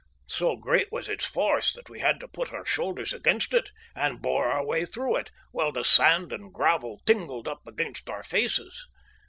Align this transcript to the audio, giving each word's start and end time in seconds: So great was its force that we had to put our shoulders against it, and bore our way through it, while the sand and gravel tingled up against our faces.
So 0.25 0.55
great 0.55 0.91
was 0.91 1.07
its 1.07 1.25
force 1.25 1.73
that 1.73 1.87
we 1.87 1.99
had 1.99 2.19
to 2.21 2.27
put 2.27 2.51
our 2.51 2.65
shoulders 2.65 3.13
against 3.13 3.53
it, 3.53 3.69
and 3.95 4.19
bore 4.19 4.47
our 4.47 4.65
way 4.65 4.83
through 4.83 5.17
it, 5.17 5.29
while 5.51 5.71
the 5.71 5.83
sand 5.83 6.33
and 6.33 6.51
gravel 6.51 7.01
tingled 7.05 7.47
up 7.47 7.61
against 7.67 8.09
our 8.09 8.23
faces. 8.23 8.87